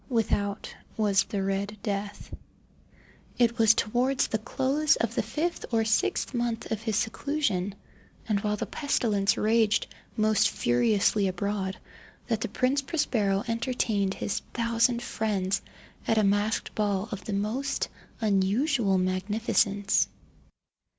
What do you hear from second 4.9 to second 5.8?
of the fifth